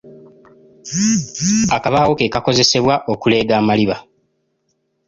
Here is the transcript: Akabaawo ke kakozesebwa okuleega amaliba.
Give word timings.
Akabaawo 1.75 2.13
ke 2.17 2.25
kakozesebwa 2.33 2.95
okuleega 3.11 3.53
amaliba. 3.61 3.97